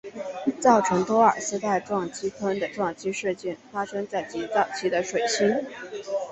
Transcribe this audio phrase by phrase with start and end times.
[0.59, 5.47] 造成托尔斯泰撞击坑的撞击事件发生在极早期的水星。